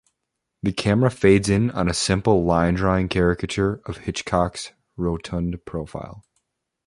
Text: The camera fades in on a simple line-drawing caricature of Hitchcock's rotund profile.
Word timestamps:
The 0.63 0.71
camera 0.73 1.11
fades 1.11 1.47
in 1.47 1.69
on 1.69 1.87
a 1.87 1.93
simple 1.93 2.43
line-drawing 2.43 3.07
caricature 3.09 3.83
of 3.85 3.97
Hitchcock's 3.97 4.71
rotund 4.97 5.63
profile. 5.63 6.23